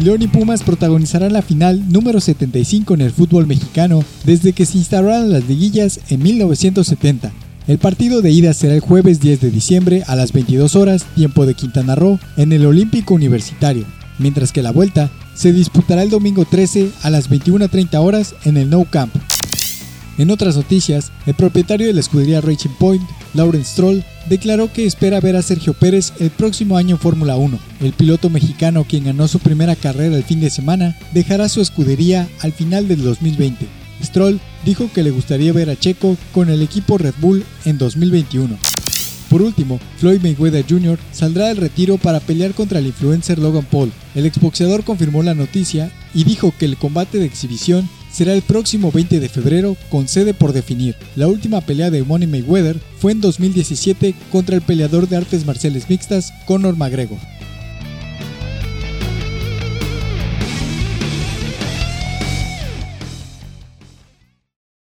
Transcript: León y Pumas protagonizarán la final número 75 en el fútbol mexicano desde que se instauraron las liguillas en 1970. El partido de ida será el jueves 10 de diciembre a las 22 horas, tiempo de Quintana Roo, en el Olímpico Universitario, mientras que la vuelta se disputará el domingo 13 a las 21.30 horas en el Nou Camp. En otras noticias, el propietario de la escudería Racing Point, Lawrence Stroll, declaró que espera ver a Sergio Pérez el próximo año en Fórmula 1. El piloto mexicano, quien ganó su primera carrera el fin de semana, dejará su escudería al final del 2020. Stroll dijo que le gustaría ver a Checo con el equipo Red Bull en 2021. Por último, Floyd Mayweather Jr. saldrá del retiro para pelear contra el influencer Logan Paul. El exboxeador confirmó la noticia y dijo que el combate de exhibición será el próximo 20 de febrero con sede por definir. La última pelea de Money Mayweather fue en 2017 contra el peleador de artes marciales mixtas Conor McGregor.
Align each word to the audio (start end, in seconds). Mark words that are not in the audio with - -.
León 0.00 0.22
y 0.22 0.26
Pumas 0.26 0.62
protagonizarán 0.62 1.32
la 1.32 1.42
final 1.42 1.90
número 1.90 2.20
75 2.20 2.94
en 2.94 3.00
el 3.00 3.12
fútbol 3.12 3.46
mexicano 3.46 4.04
desde 4.24 4.52
que 4.52 4.66
se 4.66 4.78
instauraron 4.78 5.30
las 5.30 5.48
liguillas 5.48 6.00
en 6.10 6.22
1970. 6.22 7.32
El 7.66 7.78
partido 7.78 8.20
de 8.20 8.30
ida 8.30 8.52
será 8.52 8.74
el 8.74 8.80
jueves 8.80 9.20
10 9.20 9.40
de 9.40 9.50
diciembre 9.50 10.02
a 10.06 10.16
las 10.16 10.32
22 10.32 10.76
horas, 10.76 11.06
tiempo 11.14 11.46
de 11.46 11.54
Quintana 11.54 11.94
Roo, 11.94 12.18
en 12.36 12.52
el 12.52 12.66
Olímpico 12.66 13.14
Universitario, 13.14 13.86
mientras 14.18 14.52
que 14.52 14.62
la 14.62 14.72
vuelta 14.72 15.10
se 15.34 15.52
disputará 15.52 16.02
el 16.02 16.10
domingo 16.10 16.44
13 16.44 16.90
a 17.02 17.10
las 17.10 17.30
21.30 17.30 17.98
horas 18.00 18.34
en 18.44 18.56
el 18.56 18.68
Nou 18.68 18.86
Camp. 18.90 19.14
En 20.16 20.30
otras 20.30 20.56
noticias, 20.56 21.10
el 21.26 21.34
propietario 21.34 21.88
de 21.88 21.92
la 21.92 22.00
escudería 22.00 22.40
Racing 22.40 22.76
Point, 22.78 23.02
Lawrence 23.34 23.72
Stroll, 23.72 24.04
declaró 24.28 24.72
que 24.72 24.86
espera 24.86 25.20
ver 25.20 25.34
a 25.34 25.42
Sergio 25.42 25.74
Pérez 25.74 26.12
el 26.20 26.30
próximo 26.30 26.76
año 26.76 26.94
en 26.94 27.00
Fórmula 27.00 27.36
1. 27.36 27.58
El 27.80 27.92
piloto 27.92 28.30
mexicano, 28.30 28.84
quien 28.88 29.04
ganó 29.04 29.26
su 29.26 29.40
primera 29.40 29.74
carrera 29.74 30.16
el 30.16 30.22
fin 30.22 30.40
de 30.40 30.50
semana, 30.50 30.96
dejará 31.12 31.48
su 31.48 31.60
escudería 31.60 32.28
al 32.40 32.52
final 32.52 32.86
del 32.86 33.02
2020. 33.02 33.66
Stroll 34.02 34.40
dijo 34.64 34.88
que 34.92 35.02
le 35.02 35.10
gustaría 35.10 35.52
ver 35.52 35.70
a 35.70 35.76
Checo 35.76 36.16
con 36.32 36.48
el 36.48 36.62
equipo 36.62 36.96
Red 36.96 37.14
Bull 37.20 37.44
en 37.64 37.78
2021. 37.78 38.56
Por 39.30 39.42
último, 39.42 39.80
Floyd 39.98 40.20
Mayweather 40.20 40.64
Jr. 40.68 40.98
saldrá 41.10 41.48
del 41.48 41.56
retiro 41.56 41.98
para 41.98 42.20
pelear 42.20 42.54
contra 42.54 42.78
el 42.78 42.86
influencer 42.86 43.38
Logan 43.38 43.64
Paul. 43.64 43.90
El 44.14 44.26
exboxeador 44.26 44.84
confirmó 44.84 45.24
la 45.24 45.34
noticia 45.34 45.90
y 46.14 46.22
dijo 46.22 46.54
que 46.56 46.66
el 46.66 46.76
combate 46.76 47.18
de 47.18 47.26
exhibición 47.26 47.88
será 48.14 48.32
el 48.32 48.42
próximo 48.42 48.92
20 48.92 49.18
de 49.18 49.28
febrero 49.28 49.76
con 49.90 50.06
sede 50.06 50.34
por 50.34 50.52
definir. 50.52 50.94
La 51.16 51.26
última 51.26 51.60
pelea 51.60 51.90
de 51.90 52.04
Money 52.04 52.28
Mayweather 52.28 52.78
fue 52.98 53.10
en 53.10 53.20
2017 53.20 54.14
contra 54.30 54.54
el 54.54 54.62
peleador 54.62 55.08
de 55.08 55.16
artes 55.16 55.44
marciales 55.44 55.90
mixtas 55.90 56.32
Conor 56.46 56.76
McGregor. 56.76 57.33